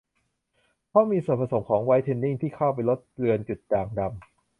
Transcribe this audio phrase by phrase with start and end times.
[0.89, 4.11] เพราะมีส่วนผสมของไวท์เทนนิ่งที่เข้าไปลดเลือนจุดด่างดำ